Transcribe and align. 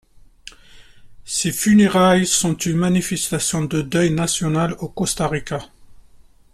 Ses 1.25 1.51
funérailles 1.51 2.25
sont 2.25 2.57
une 2.57 2.75
manifestation 2.77 3.65
de 3.65 3.83
deuil 3.83 4.09
national 4.09 4.73
au 4.79 4.87
Costa 4.87 5.27
Rica. 5.27 5.69